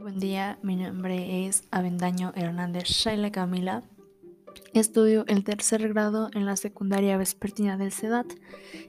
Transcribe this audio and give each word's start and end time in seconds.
buen 0.00 0.18
día, 0.18 0.58
mi 0.62 0.76
nombre 0.76 1.46
es 1.46 1.64
Avendaño 1.70 2.32
Hernández 2.34 2.84
Shaila 2.84 3.30
Camila. 3.30 3.82
Estudio 4.72 5.24
el 5.26 5.44
tercer 5.44 5.86
grado 5.90 6.30
en 6.32 6.46
la 6.46 6.56
secundaria 6.56 7.18
vespertina 7.18 7.76
del 7.76 7.92
CEDAT 7.92 8.26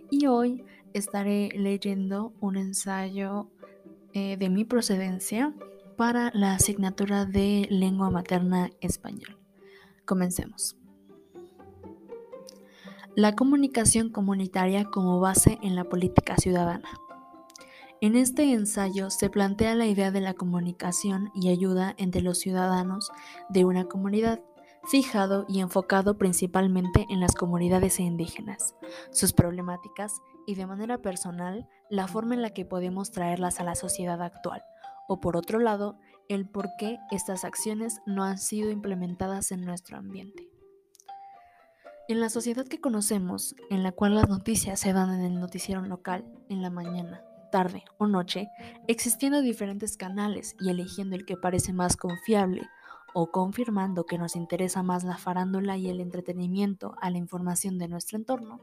y 0.10 0.28
hoy 0.28 0.64
estaré 0.94 1.50
leyendo 1.54 2.34
un 2.40 2.56
ensayo 2.56 3.52
eh, 4.14 4.38
de 4.38 4.50
mi 4.50 4.64
procedencia 4.64 5.54
para 5.98 6.32
la 6.34 6.54
asignatura 6.54 7.26
de 7.26 7.68
lengua 7.70 8.10
materna 8.10 8.70
español. 8.80 9.38
Comencemos. 10.06 10.78
La 13.18 13.36
comunicación 13.36 14.10
comunitaria 14.10 14.86
como 14.86 15.20
base 15.20 15.60
en 15.62 15.76
la 15.76 15.84
política 15.84 16.38
ciudadana. 16.38 16.90
En 18.04 18.16
este 18.16 18.52
ensayo 18.52 19.12
se 19.12 19.30
plantea 19.30 19.76
la 19.76 19.86
idea 19.86 20.10
de 20.10 20.22
la 20.22 20.34
comunicación 20.34 21.30
y 21.36 21.50
ayuda 21.50 21.94
entre 22.00 22.24
los 22.24 22.40
ciudadanos 22.40 23.12
de 23.50 23.64
una 23.64 23.86
comunidad, 23.86 24.42
fijado 24.86 25.46
y 25.48 25.60
enfocado 25.60 26.18
principalmente 26.18 27.06
en 27.12 27.20
las 27.20 27.36
comunidades 27.36 28.00
indígenas, 28.00 28.74
sus 29.12 29.34
problemáticas 29.34 30.20
y 30.48 30.56
de 30.56 30.66
manera 30.66 30.98
personal 30.98 31.70
la 31.92 32.08
forma 32.08 32.34
en 32.34 32.42
la 32.42 32.50
que 32.50 32.66
podemos 32.66 33.12
traerlas 33.12 33.60
a 33.60 33.64
la 33.64 33.76
sociedad 33.76 34.20
actual, 34.24 34.64
o 35.08 35.20
por 35.20 35.38
otro 35.38 35.60
lado, 35.60 36.00
el 36.28 36.50
por 36.50 36.70
qué 36.80 36.98
estas 37.12 37.46
acciones 37.46 38.02
no 38.08 38.24
han 38.24 38.40
sido 38.40 38.72
implementadas 38.72 39.52
en 39.52 39.64
nuestro 39.64 39.98
ambiente. 39.98 40.50
En 42.08 42.20
la 42.20 42.30
sociedad 42.30 42.66
que 42.66 42.82
conocemos, 42.82 43.56
en 43.70 43.84
la 43.84 43.92
cual 43.92 44.16
las 44.16 44.28
noticias 44.28 44.80
se 44.80 44.92
dan 44.92 45.14
en 45.14 45.22
el 45.22 45.40
noticiero 45.40 45.84
local, 45.84 46.26
en 46.50 46.64
la 46.64 46.72
mañana, 46.72 47.24
tarde 47.52 47.84
o 47.98 48.08
noche, 48.08 48.48
existiendo 48.88 49.42
diferentes 49.42 49.98
canales 49.98 50.56
y 50.60 50.70
eligiendo 50.70 51.16
el 51.16 51.26
que 51.26 51.38
parece 51.38 51.74
más 51.74 51.98
confiable 51.98 52.68
o 53.14 53.30
confirmando 53.32 54.06
que 54.06 54.18
nos 54.18 54.36
interesa 54.36 54.84
más 54.84 55.04
la 55.04 55.18
farándula 55.18 55.78
y 55.78 55.90
el 55.90 56.00
entretenimiento 56.00 56.96
a 57.02 57.10
la 57.10 57.18
información 57.18 57.78
de 57.78 57.88
nuestro 57.88 58.18
entorno, 58.18 58.62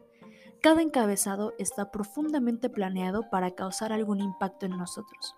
cada 0.63 0.83
encabezado 0.83 1.53
está 1.59 1.91
profundamente 1.91 2.69
planeado 2.69 3.31
para 3.31 3.53
causar 3.53 3.93
algún 3.93 4.21
impacto 4.21 4.67
en 4.67 4.77
nosotros. 4.77 5.37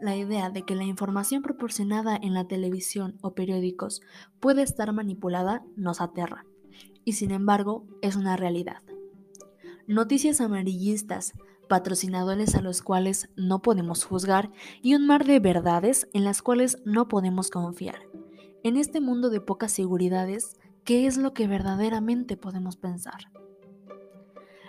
La 0.00 0.16
idea 0.16 0.50
de 0.50 0.62
que 0.62 0.74
la 0.74 0.84
información 0.84 1.42
proporcionada 1.42 2.16
en 2.20 2.34
la 2.34 2.46
televisión 2.46 3.16
o 3.22 3.34
periódicos 3.34 4.02
puede 4.40 4.62
estar 4.62 4.92
manipulada 4.92 5.64
nos 5.76 6.02
aterra, 6.02 6.44
y 7.04 7.14
sin 7.14 7.30
embargo 7.30 7.86
es 8.02 8.16
una 8.16 8.36
realidad. 8.36 8.82
Noticias 9.86 10.40
amarillistas, 10.40 11.32
patrocinadores 11.68 12.54
a 12.54 12.60
los 12.60 12.82
cuales 12.82 13.28
no 13.36 13.62
podemos 13.62 14.04
juzgar 14.04 14.50
y 14.82 14.94
un 14.94 15.06
mar 15.06 15.24
de 15.24 15.40
verdades 15.40 16.08
en 16.12 16.24
las 16.24 16.42
cuales 16.42 16.78
no 16.84 17.08
podemos 17.08 17.50
confiar. 17.50 18.00
En 18.62 18.76
este 18.76 19.00
mundo 19.00 19.30
de 19.30 19.40
pocas 19.40 19.72
seguridades, 19.72 20.56
¿qué 20.84 21.06
es 21.06 21.16
lo 21.16 21.34
que 21.34 21.46
verdaderamente 21.46 22.36
podemos 22.36 22.76
pensar? 22.76 23.32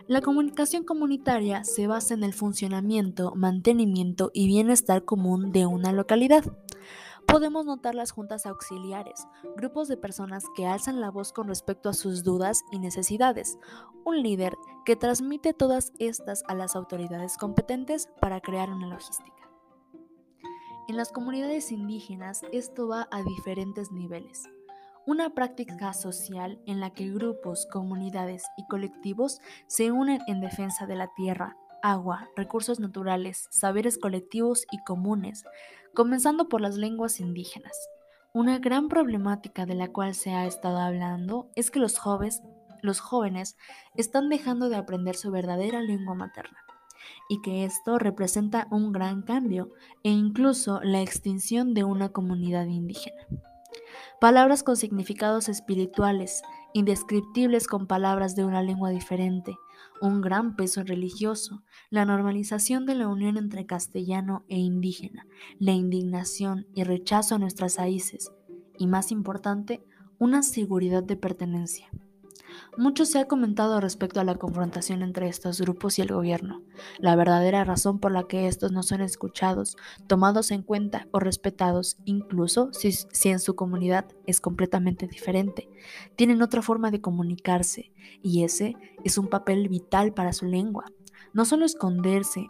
La 0.08 0.22
comunicación 0.22 0.84
comunitaria 0.84 1.64
se 1.64 1.88
basa 1.88 2.14
en 2.14 2.24
el 2.24 2.34
funcionamiento, 2.34 3.34
mantenimiento 3.36 4.32
y 4.34 4.48
bienestar 4.48 5.04
común 5.04 5.52
de 5.52 5.66
una 5.66 5.92
localidad 5.92 6.46
podemos 7.28 7.66
notar 7.66 7.94
las 7.94 8.12
juntas 8.12 8.46
auxiliares, 8.46 9.28
grupos 9.58 9.90
de 9.90 9.98
personas 9.98 10.46
que 10.56 10.66
alzan 10.66 11.02
la 11.02 11.12
voz 11.12 11.34
con 11.34 11.50
respecto 11.50 11.90
a 11.90 11.94
sus 11.94 12.24
dudas 12.24 12.64
y 12.72 12.80
necesidades, 12.80 13.60
un 14.06 14.24
líder 14.24 14.57
que 14.88 14.96
transmite 14.96 15.52
todas 15.52 15.92
estas 16.00 16.46
a 16.48 16.56
las 16.56 16.74
autoridades 16.74 17.36
competentes 17.36 18.08
para 18.22 18.40
crear 18.40 18.70
una 18.70 18.88
logística. 18.88 19.52
En 20.88 20.96
las 20.96 21.12
comunidades 21.12 21.74
indígenas 21.74 22.44
esto 22.54 22.88
va 22.88 23.10
a 23.12 23.22
diferentes 23.22 23.92
niveles. 23.92 24.46
Una 25.06 25.32
práctica 25.32 25.92
social 25.92 26.62
en 26.66 26.80
la 26.80 26.92
que 26.92 27.12
grupos, 27.12 27.68
comunidades 27.70 28.46
y 28.56 28.66
colectivos 28.68 29.42
se 29.68 29.92
unen 29.92 30.22
en 30.26 30.40
defensa 30.40 30.86
de 30.86 30.96
la 30.96 31.14
tierra, 31.16 31.58
agua, 31.84 32.30
recursos 32.38 32.80
naturales, 32.80 33.50
saberes 33.52 33.98
colectivos 33.98 34.66
y 34.72 34.82
comunes, 34.86 35.44
comenzando 35.94 36.48
por 36.48 36.62
las 36.62 36.78
lenguas 36.78 37.20
indígenas. 37.20 37.78
Una 38.34 38.58
gran 38.58 38.88
problemática 38.88 39.66
de 39.66 39.76
la 39.76 39.90
cual 39.90 40.16
se 40.16 40.32
ha 40.32 40.46
estado 40.46 40.78
hablando 40.78 41.50
es 41.56 41.72
que 41.72 41.80
los 41.80 41.98
jóvenes, 41.98 42.42
los 42.82 43.00
jóvenes 43.00 43.58
están 43.96 44.30
dejando 44.30 44.70
de 44.70 44.78
aprender 44.78 45.16
su 45.16 45.32
verdadera 45.32 45.82
lengua 45.82 46.16
materna 46.16 46.58
y 47.30 47.42
que 47.42 47.66
esto 47.66 48.00
representa 48.00 48.68
un 48.72 48.92
gran 48.92 49.22
cambio 49.22 49.72
e 50.04 50.10
incluso 50.10 50.82
la 50.82 51.02
extinción 51.02 51.74
de 51.74 51.84
una 51.84 52.10
comunidad 52.10 52.66
indígena. 52.66 53.28
Palabras 54.20 54.64
con 54.64 54.78
significados 54.78 55.50
espirituales, 55.50 56.42
indescriptibles 56.74 57.68
con 57.68 57.88
palabras 57.88 58.36
de 58.36 58.46
una 58.46 58.62
lengua 58.62 58.90
diferente, 58.90 59.56
un 60.02 60.22
gran 60.22 60.56
peso 60.56 60.84
religioso, 60.84 61.64
la 61.90 62.06
normalización 62.06 62.86
de 62.86 62.96
la 62.96 63.08
unión 63.08 63.38
entre 63.38 63.66
castellano 63.66 64.44
e 64.48 64.58
indígena, 64.58 65.28
la 65.60 65.72
indignación 65.72 66.68
y 66.74 66.84
rechazo 66.84 67.36
a 67.36 67.40
nuestras 67.40 67.78
raíces, 67.78 68.32
y 68.78 68.88
más 68.88 69.12
importante, 69.12 69.84
una 70.20 70.44
seguridad 70.44 71.04
de 71.04 71.16
pertenencia. 71.16 71.90
Mucho 72.78 73.06
se 73.06 73.20
ha 73.20 73.28
comentado 73.28 73.80
respecto 73.82 74.20
a 74.20 74.24
la 74.24 74.36
confrontación 74.36 75.02
entre 75.02 75.28
estos 75.28 75.60
grupos 75.60 75.98
y 75.98 76.02
el 76.02 76.14
gobierno, 76.14 76.62
la 77.00 77.16
verdadera 77.16 77.64
razón 77.64 78.00
por 78.00 78.12
la 78.12 78.28
que 78.28 78.48
estos 78.48 78.72
no 78.72 78.84
son 78.84 79.02
escuchados, 79.02 79.78
tomados 80.08 80.52
en 80.52 80.62
cuenta 80.62 81.08
o 81.12 81.20
respetados, 81.20 81.98
incluso 82.06 82.70
si, 82.74 83.30
en 83.30 83.40
su 83.40 83.56
comunidad 83.56 84.06
es 84.26 84.42
completamente 84.42 85.08
diferente. 85.08 85.70
Tienen 86.16 86.42
otra 86.42 86.62
forma 86.62 86.92
de 86.92 87.02
comunicarse 87.02 87.92
y 88.22 88.44
ese 88.44 88.76
es 89.04 89.18
un 89.18 89.28
papel 89.28 89.70
vital 89.70 90.14
para 90.14 90.34
su 90.34 90.46
lengua. 90.46 90.86
No 91.34 91.46
solo 91.46 91.66
esconderse, 91.66 92.48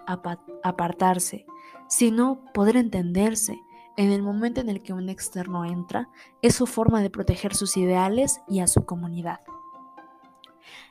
apartarse, 0.63 1.45
sino 1.88 2.44
poder 2.53 2.78
entenderse. 2.78 3.59
En 3.97 4.12
el 4.12 4.22
momento 4.22 4.62
en 4.62 4.69
el 4.69 4.84
que 4.84 4.94
un 4.94 5.09
externo 5.09 5.66
entra, 5.66 6.09
es 6.44 6.53
su 6.53 6.68
forma 6.68 7.01
de 7.01 7.09
proteger 7.09 7.56
sus 7.56 7.78
ideales 7.78 8.41
y 8.47 8.59
a 8.59 8.68
su 8.68 8.85
comunidad. 8.85 9.39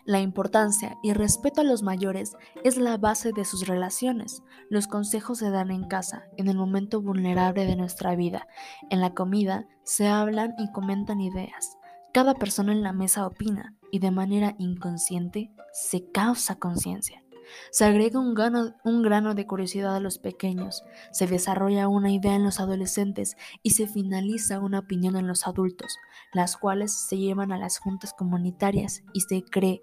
La 0.04 0.20
importancia 0.20 0.96
y 1.02 1.12
respeto 1.12 1.60
a 1.60 1.64
los 1.64 1.82
mayores 1.82 2.36
es 2.64 2.76
la 2.76 2.96
base 2.96 3.32
de 3.32 3.44
sus 3.44 3.66
relaciones. 3.66 4.42
Los 4.70 4.86
consejos 4.86 5.38
se 5.38 5.50
dan 5.50 5.70
en 5.70 5.88
casa, 5.88 6.24
en 6.36 6.48
el 6.48 6.56
momento 6.56 7.00
vulnerable 7.00 7.66
de 7.66 7.76
nuestra 7.76 8.14
vida. 8.14 8.46
En 8.90 9.00
la 9.00 9.14
comida 9.14 9.66
se 9.84 10.08
hablan 10.08 10.54
y 10.58 10.70
comentan 10.72 11.20
ideas. 11.20 11.76
Cada 12.12 12.34
persona 12.34 12.72
en 12.72 12.82
la 12.82 12.92
mesa 12.92 13.26
opina 13.26 13.74
y 13.90 13.98
de 13.98 14.10
manera 14.10 14.54
inconsciente 14.58 15.52
se 15.72 16.10
causa 16.10 16.56
conciencia. 16.56 17.25
Se 17.70 17.84
agrega 17.84 18.18
un 18.18 18.34
grano, 18.34 19.34
de 19.34 19.46
curiosidad 19.46 19.96
a 19.96 20.00
los 20.00 20.18
pequeños, 20.18 20.84
se 21.12 21.26
desarrolla 21.26 21.88
una 21.88 22.12
idea 22.12 22.34
en 22.34 22.44
los 22.44 22.60
adolescentes 22.60 23.36
y 23.62 23.70
se 23.70 23.86
finaliza 23.86 24.60
una 24.60 24.80
opinión 24.80 25.16
en 25.16 25.26
los 25.26 25.46
adultos, 25.46 25.98
las 26.32 26.56
cuales 26.56 26.92
se 26.92 27.18
llevan 27.18 27.52
a 27.52 27.58
las 27.58 27.78
juntas 27.78 28.12
comunitarias 28.12 29.02
y 29.12 29.20
se 29.22 29.42
cree 29.42 29.82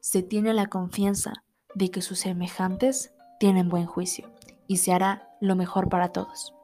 se 0.00 0.22
tiene 0.22 0.54
la 0.54 0.66
confianza 0.66 1.44
de 1.74 1.90
que 1.90 2.02
sus 2.02 2.20
semejantes 2.20 3.12
tienen 3.38 3.68
buen 3.68 3.86
juicio 3.86 4.32
y 4.66 4.78
se 4.78 4.92
hará 4.92 5.28
lo 5.40 5.56
mejor 5.56 5.88
para 5.88 6.12
todos. 6.12 6.54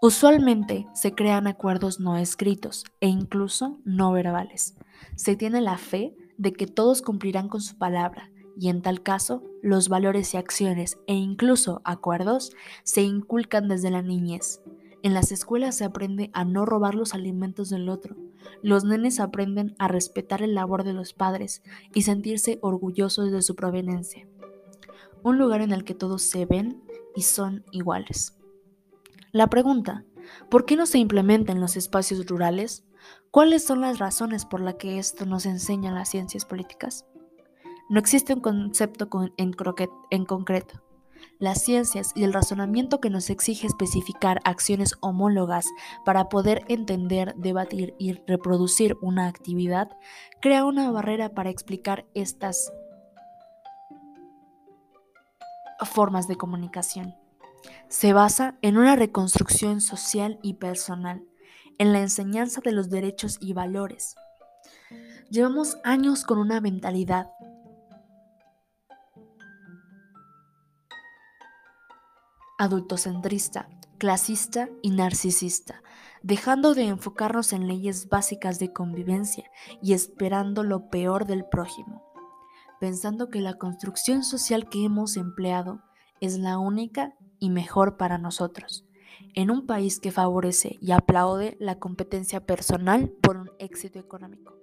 Usualmente 0.00 0.86
se 0.94 1.14
crean 1.14 1.46
acuerdos 1.46 2.00
no 2.00 2.16
escritos 2.16 2.84
e 3.00 3.08
incluso 3.08 3.80
no 3.84 4.12
verbales. 4.12 4.76
Se 5.14 5.36
tiene 5.36 5.60
la 5.60 5.76
fe 5.76 6.16
de 6.38 6.54
que 6.54 6.66
todos 6.66 7.02
cumplirán 7.02 7.48
con 7.48 7.60
su 7.60 7.76
palabra 7.76 8.30
y 8.60 8.68
en 8.68 8.82
tal 8.82 9.02
caso 9.02 9.42
los 9.62 9.88
valores 9.88 10.34
y 10.34 10.36
acciones 10.36 10.98
e 11.06 11.14
incluso 11.14 11.80
acuerdos 11.82 12.52
se 12.84 13.00
inculcan 13.00 13.68
desde 13.68 13.90
la 13.90 14.02
niñez. 14.02 14.60
En 15.02 15.14
las 15.14 15.32
escuelas 15.32 15.76
se 15.76 15.84
aprende 15.84 16.30
a 16.34 16.44
no 16.44 16.66
robar 16.66 16.94
los 16.94 17.14
alimentos 17.14 17.70
del 17.70 17.88
otro. 17.88 18.16
Los 18.62 18.84
nenes 18.84 19.18
aprenden 19.18 19.74
a 19.78 19.88
respetar 19.88 20.42
el 20.42 20.54
labor 20.54 20.84
de 20.84 20.92
los 20.92 21.14
padres 21.14 21.62
y 21.94 22.02
sentirse 22.02 22.58
orgullosos 22.60 23.32
de 23.32 23.40
su 23.40 23.56
proveniencia. 23.56 24.28
Un 25.22 25.38
lugar 25.38 25.62
en 25.62 25.72
el 25.72 25.82
que 25.82 25.94
todos 25.94 26.20
se 26.20 26.44
ven 26.44 26.82
y 27.16 27.22
son 27.22 27.64
iguales. 27.72 28.36
La 29.32 29.46
pregunta, 29.46 30.04
¿por 30.50 30.66
qué 30.66 30.76
no 30.76 30.84
se 30.84 30.98
implementa 30.98 31.52
en 31.52 31.62
los 31.62 31.78
espacios 31.78 32.26
rurales? 32.26 32.84
¿Cuáles 33.30 33.64
son 33.64 33.80
las 33.80 33.98
razones 33.98 34.44
por 34.44 34.60
las 34.60 34.74
que 34.74 34.98
esto 34.98 35.24
nos 35.24 35.46
enseña 35.46 35.92
las 35.92 36.10
ciencias 36.10 36.44
políticas? 36.44 37.06
No 37.90 37.98
existe 37.98 38.32
un 38.32 38.40
concepto 38.40 39.10
en, 39.36 39.54
en 40.10 40.24
concreto 40.24 40.82
las 41.38 41.62
ciencias 41.62 42.12
y 42.14 42.24
el 42.24 42.32
razonamiento 42.32 43.00
que 43.00 43.10
nos 43.10 43.30
exige 43.30 43.66
especificar 43.66 44.40
acciones 44.44 44.94
homólogas 45.00 45.66
para 46.04 46.28
poder 46.28 46.64
entender, 46.68 47.34
debatir 47.36 47.94
y 47.98 48.12
reproducir 48.26 48.96
una 49.00 49.26
actividad, 49.26 49.88
crea 50.40 50.64
una 50.64 50.90
barrera 50.90 51.30
para 51.30 51.50
explicar 51.50 52.06
estas 52.14 52.72
formas 55.84 56.28
de 56.28 56.36
comunicación. 56.36 57.14
se 57.88 58.12
basa 58.14 58.56
en 58.62 58.78
una 58.78 58.96
reconstrucción 58.96 59.80
social 59.80 60.38
y 60.42 60.54
personal, 60.54 61.22
en 61.78 61.92
la 61.92 62.00
enseñanza 62.00 62.60
de 62.62 62.72
los 62.72 62.88
derechos 62.88 63.36
y 63.40 63.52
valores. 63.52 64.14
Llevamos 65.30 65.78
años 65.84 66.24
con 66.24 66.38
una 66.38 66.60
mentalidad 66.60 67.28
adultocentrista, 72.60 73.70
clasista 73.96 74.68
y 74.82 74.90
narcisista, 74.90 75.82
dejando 76.22 76.74
de 76.74 76.88
enfocarnos 76.88 77.54
en 77.54 77.66
leyes 77.66 78.10
básicas 78.10 78.58
de 78.58 78.70
convivencia 78.70 79.50
y 79.80 79.94
esperando 79.94 80.62
lo 80.62 80.90
peor 80.90 81.24
del 81.24 81.46
prójimo, 81.46 82.04
pensando 82.78 83.30
que 83.30 83.40
la 83.40 83.54
construcción 83.54 84.22
social 84.24 84.68
que 84.68 84.84
hemos 84.84 85.16
empleado 85.16 85.80
es 86.20 86.38
la 86.38 86.58
única 86.58 87.14
y 87.38 87.48
mejor 87.48 87.96
para 87.96 88.18
nosotros, 88.18 88.84
en 89.34 89.50
un 89.50 89.66
país 89.66 89.98
que 89.98 90.12
favorece 90.12 90.76
y 90.82 90.92
aplaude 90.92 91.56
la 91.60 91.78
competencia 91.78 92.44
personal 92.44 93.08
por 93.22 93.38
un 93.38 93.50
éxito 93.58 93.98
económico. 93.98 94.54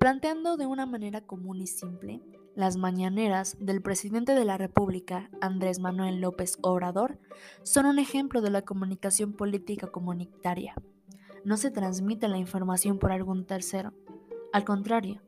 Planteando 0.00 0.56
de 0.56 0.64
una 0.64 0.86
manera 0.86 1.20
común 1.20 1.60
y 1.60 1.66
simple, 1.66 2.22
las 2.58 2.76
mañaneras 2.76 3.56
del 3.60 3.80
presidente 3.80 4.34
de 4.34 4.44
la 4.44 4.58
República, 4.58 5.30
Andrés 5.40 5.78
Manuel 5.78 6.20
López 6.20 6.58
Obrador, 6.60 7.16
son 7.62 7.86
un 7.86 8.00
ejemplo 8.00 8.40
de 8.40 8.50
la 8.50 8.62
comunicación 8.62 9.32
política 9.32 9.86
comunitaria. 9.86 10.74
No 11.44 11.56
se 11.56 11.70
transmite 11.70 12.26
la 12.26 12.36
información 12.36 12.98
por 12.98 13.12
algún 13.12 13.46
tercero. 13.46 13.92
Al 14.52 14.64
contrario, 14.64 15.22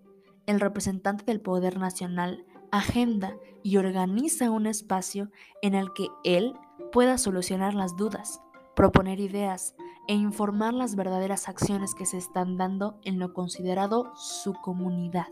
el 0.47 0.59
representante 0.59 1.25
del 1.25 1.41
poder 1.41 1.79
nacional 1.79 2.45
agenda 2.73 3.37
y 3.63 3.77
organiza 3.77 4.51
un 4.51 4.67
espacio 4.67 5.31
en 5.63 5.77
el 5.77 5.93
que 5.93 6.09
él 6.25 6.55
pueda 6.91 7.17
solucionar 7.17 7.75
las 7.75 7.97
dudas, 7.97 8.41
proponer 8.75 9.21
ideas 9.21 9.77
e 10.09 10.15
informar 10.15 10.75
las 10.75 10.97
verdaderas 10.97 11.49
acciones 11.49 11.95
que 11.95 12.07
se 12.07 12.19
están 12.19 12.57
dando 12.57 12.99
en 13.05 13.21
lo 13.21 13.33
considerado 13.35 14.11
su 14.17 14.53
comunidad 14.53 15.29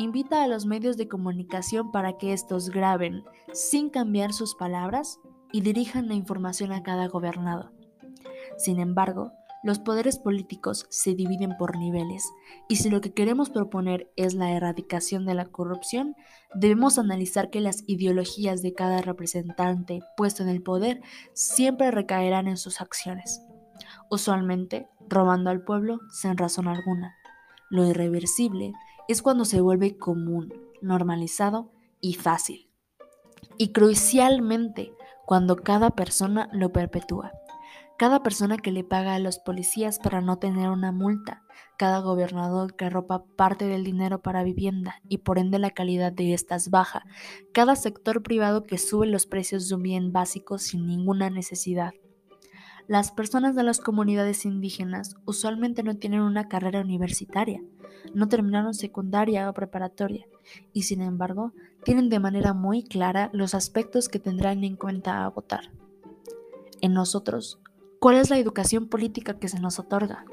invita 0.00 0.42
a 0.42 0.48
los 0.48 0.66
medios 0.66 0.96
de 0.96 1.08
comunicación 1.08 1.92
para 1.92 2.16
que 2.16 2.32
estos 2.32 2.70
graben 2.70 3.22
sin 3.52 3.90
cambiar 3.90 4.32
sus 4.32 4.54
palabras 4.54 5.20
y 5.52 5.60
dirijan 5.60 6.08
la 6.08 6.14
información 6.14 6.72
a 6.72 6.82
cada 6.82 7.08
gobernado. 7.08 7.70
Sin 8.56 8.80
embargo, 8.80 9.32
los 9.62 9.78
poderes 9.78 10.18
políticos 10.18 10.86
se 10.88 11.14
dividen 11.14 11.54
por 11.58 11.76
niveles 11.76 12.24
y 12.66 12.76
si 12.76 12.88
lo 12.88 13.02
que 13.02 13.12
queremos 13.12 13.50
proponer 13.50 14.10
es 14.16 14.32
la 14.32 14.52
erradicación 14.52 15.26
de 15.26 15.34
la 15.34 15.44
corrupción, 15.44 16.16
debemos 16.54 16.98
analizar 16.98 17.50
que 17.50 17.60
las 17.60 17.84
ideologías 17.86 18.62
de 18.62 18.72
cada 18.72 19.02
representante 19.02 20.00
puesto 20.16 20.42
en 20.42 20.48
el 20.48 20.62
poder 20.62 21.02
siempre 21.34 21.90
recaerán 21.90 22.48
en 22.48 22.56
sus 22.56 22.80
acciones, 22.80 23.42
usualmente 24.08 24.88
robando 25.10 25.50
al 25.50 25.62
pueblo 25.62 26.00
sin 26.10 26.38
razón 26.38 26.66
alguna. 26.66 27.19
Lo 27.70 27.86
irreversible 27.86 28.74
es 29.06 29.22
cuando 29.22 29.44
se 29.44 29.60
vuelve 29.60 29.96
común, 29.96 30.52
normalizado 30.82 31.70
y 32.00 32.14
fácil. 32.14 32.68
Y 33.58 33.72
crucialmente, 33.72 34.92
cuando 35.24 35.54
cada 35.54 35.90
persona 35.90 36.48
lo 36.52 36.72
perpetúa. 36.72 37.30
Cada 37.96 38.24
persona 38.24 38.56
que 38.56 38.72
le 38.72 38.82
paga 38.82 39.14
a 39.14 39.20
los 39.20 39.38
policías 39.38 40.00
para 40.00 40.20
no 40.20 40.38
tener 40.38 40.68
una 40.70 40.90
multa, 40.90 41.44
cada 41.78 42.00
gobernador 42.00 42.74
que 42.74 42.90
ropa 42.90 43.24
parte 43.36 43.66
del 43.66 43.84
dinero 43.84 44.20
para 44.20 44.42
vivienda 44.42 44.96
y 45.08 45.18
por 45.18 45.38
ende 45.38 45.60
la 45.60 45.70
calidad 45.70 46.10
de 46.10 46.34
estas 46.34 46.70
baja, 46.70 47.04
cada 47.52 47.76
sector 47.76 48.24
privado 48.24 48.64
que 48.64 48.78
sube 48.78 49.06
los 49.06 49.26
precios 49.26 49.68
de 49.68 49.76
un 49.76 49.82
bien 49.82 50.12
básico 50.12 50.58
sin 50.58 50.86
ninguna 50.86 51.30
necesidad. 51.30 51.92
Las 52.90 53.12
personas 53.12 53.54
de 53.54 53.62
las 53.62 53.78
comunidades 53.78 54.44
indígenas 54.44 55.14
usualmente 55.24 55.84
no 55.84 55.94
tienen 55.94 56.22
una 56.22 56.48
carrera 56.48 56.80
universitaria, 56.80 57.62
no 58.14 58.26
terminaron 58.26 58.74
secundaria 58.74 59.48
o 59.48 59.54
preparatoria 59.54 60.26
y 60.72 60.82
sin 60.82 61.00
embargo 61.00 61.52
tienen 61.84 62.08
de 62.08 62.18
manera 62.18 62.52
muy 62.52 62.82
clara 62.82 63.30
los 63.32 63.54
aspectos 63.54 64.08
que 64.08 64.18
tendrán 64.18 64.64
en 64.64 64.74
cuenta 64.74 65.24
a 65.24 65.28
votar. 65.30 65.70
En 66.80 66.92
nosotros, 66.92 67.60
¿cuál 68.00 68.16
es 68.16 68.28
la 68.28 68.38
educación 68.38 68.88
política 68.88 69.38
que 69.38 69.46
se 69.46 69.60
nos 69.60 69.78
otorga? 69.78 70.24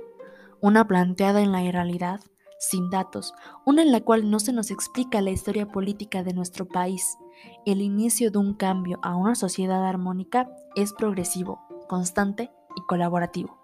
Una 0.59 0.87
planteada 0.87 1.41
en 1.41 1.51
la 1.51 1.61
realidad, 1.71 2.21
sin 2.57 2.89
datos, 2.89 3.35
una 3.67 3.83
en 3.83 3.91
la 3.91 4.01
cual 4.01 4.31
no 4.31 4.39
se 4.39 4.51
nos 4.51 4.71
explica 4.71 5.21
la 5.21 5.29
historia 5.29 5.67
política 5.67 6.23
de 6.23 6.33
nuestro 6.33 6.67
país. 6.67 7.19
El 7.67 7.81
inicio 7.81 8.31
de 8.31 8.39
un 8.39 8.55
cambio 8.55 8.97
a 9.03 9.15
una 9.15 9.35
sociedad 9.35 9.85
armónica 9.85 10.49
es 10.75 10.91
progresivo, 10.93 11.66
constante 11.87 12.51
y 12.75 12.81
colaborativo. 12.87 13.57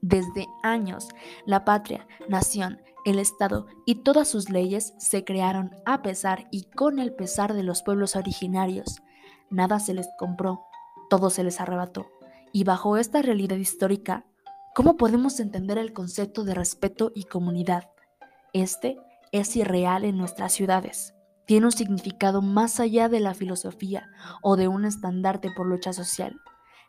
Desde 0.00 0.46
años, 0.62 1.08
la 1.44 1.64
patria, 1.64 2.06
nación, 2.28 2.80
el 3.04 3.18
Estado 3.18 3.66
y 3.86 3.96
todas 3.96 4.28
sus 4.28 4.50
leyes 4.50 4.94
se 4.98 5.24
crearon 5.24 5.70
a 5.86 6.02
pesar 6.02 6.46
y 6.50 6.64
con 6.64 6.98
el 6.98 7.14
pesar 7.14 7.54
de 7.54 7.62
los 7.62 7.82
pueblos 7.82 8.16
originarios. 8.16 9.02
Nada 9.50 9.80
se 9.80 9.94
les 9.94 10.08
compró, 10.18 10.64
todo 11.08 11.30
se 11.30 11.42
les 11.42 11.60
arrebató. 11.60 12.06
Y 12.52 12.64
bajo 12.64 12.96
esta 12.96 13.22
realidad 13.22 13.56
histórica, 13.56 14.24
¿cómo 14.74 14.96
podemos 14.96 15.40
entender 15.40 15.78
el 15.78 15.92
concepto 15.92 16.44
de 16.44 16.54
respeto 16.54 17.12
y 17.14 17.24
comunidad? 17.24 17.90
Este 18.52 18.98
es 19.32 19.56
irreal 19.56 20.04
en 20.04 20.16
nuestras 20.16 20.52
ciudades. 20.52 21.14
Tiene 21.46 21.66
un 21.66 21.72
significado 21.72 22.42
más 22.42 22.78
allá 22.78 23.08
de 23.08 23.20
la 23.20 23.34
filosofía 23.34 24.08
o 24.42 24.56
de 24.56 24.68
un 24.68 24.84
estandarte 24.84 25.50
por 25.56 25.66
lucha 25.66 25.92
social. 25.92 26.38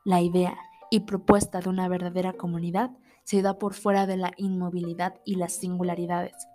La 0.06 0.22
idea 0.22 0.58
y 0.90 1.02
propuesta 1.02 1.60
de 1.60 1.70
una 1.70 1.88
verdadera 1.88 2.34
comunidad 2.34 2.92
se 3.24 3.42
da 3.42 3.60
por 3.60 3.74
fuera 3.74 4.08
de 4.08 4.18
la 4.18 4.32
inmovilidad 4.38 5.16
y 5.26 5.36
las 5.36 5.54
singularidades. 5.54 6.48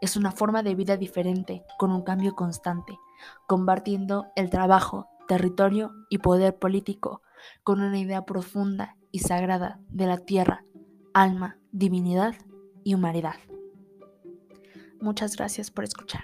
Es 0.00 0.16
una 0.16 0.32
forma 0.32 0.62
de 0.62 0.74
vida 0.74 0.96
diferente, 0.96 1.64
con 1.78 1.90
un 1.90 2.02
cambio 2.02 2.34
constante, 2.34 2.98
compartiendo 3.46 4.26
el 4.36 4.50
trabajo, 4.50 5.08
territorio 5.26 5.92
y 6.10 6.18
poder 6.18 6.58
político 6.58 7.22
con 7.62 7.80
una 7.80 7.98
idea 7.98 8.24
profunda 8.24 8.96
y 9.10 9.20
sagrada 9.20 9.80
de 9.88 10.06
la 10.06 10.18
tierra, 10.18 10.64
alma, 11.12 11.58
divinidad 11.72 12.34
y 12.84 12.94
humanidad. 12.94 13.36
Muchas 15.00 15.36
gracias 15.36 15.70
por 15.70 15.84
escuchar. 15.84 16.22